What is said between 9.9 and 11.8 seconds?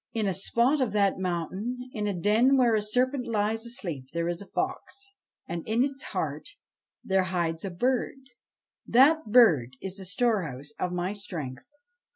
the storehouse of my strength.